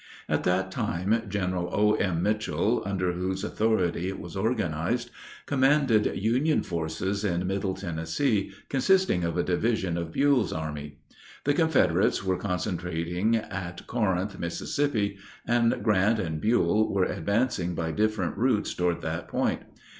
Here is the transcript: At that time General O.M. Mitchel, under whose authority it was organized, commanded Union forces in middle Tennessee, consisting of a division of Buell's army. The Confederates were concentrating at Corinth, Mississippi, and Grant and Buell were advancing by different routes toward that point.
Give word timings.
At 0.27 0.45
that 0.45 0.71
time 0.71 1.25
General 1.29 1.69
O.M. 1.71 2.23
Mitchel, 2.23 2.81
under 2.87 3.11
whose 3.11 3.43
authority 3.43 4.07
it 4.07 4.19
was 4.19 4.35
organized, 4.35 5.11
commanded 5.45 6.17
Union 6.19 6.63
forces 6.63 7.23
in 7.23 7.45
middle 7.45 7.75
Tennessee, 7.75 8.51
consisting 8.67 9.23
of 9.23 9.37
a 9.37 9.43
division 9.43 9.99
of 9.99 10.11
Buell's 10.11 10.51
army. 10.51 10.97
The 11.43 11.53
Confederates 11.53 12.23
were 12.23 12.37
concentrating 12.39 13.35
at 13.35 13.85
Corinth, 13.85 14.39
Mississippi, 14.39 15.19
and 15.45 15.83
Grant 15.83 16.17
and 16.17 16.41
Buell 16.41 16.91
were 16.91 17.05
advancing 17.05 17.75
by 17.75 17.91
different 17.91 18.35
routes 18.37 18.73
toward 18.73 19.01
that 19.03 19.27
point. 19.27 19.61